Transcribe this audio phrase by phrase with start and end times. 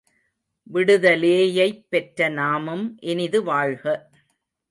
[0.67, 4.09] விடுதலேயைப் பெற்ற நாமும் இனிது வாழ்க.